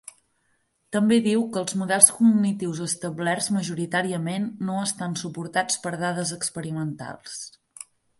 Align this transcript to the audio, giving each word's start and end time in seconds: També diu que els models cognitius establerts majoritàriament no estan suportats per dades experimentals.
També 0.95 1.17
diu 1.25 1.41
que 1.57 1.59
els 1.65 1.75
models 1.81 2.07
cognitius 2.15 2.81
establerts 2.85 3.49
majoritàriament 3.57 4.47
no 4.71 4.79
estan 4.87 5.13
suportats 5.25 5.77
per 5.85 5.93
dades 6.05 6.33
experimentals. 6.39 7.37